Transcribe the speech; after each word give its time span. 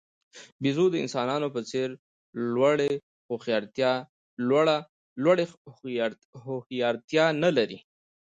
بیزو 0.61 0.85
د 0.91 0.95
انسانانو 1.03 1.47
په 1.55 1.61
څېر 1.69 1.87
لوړې 2.53 2.93
هوښیارتیا 6.81 7.25
نه 7.43 7.49
لري. 7.57 7.79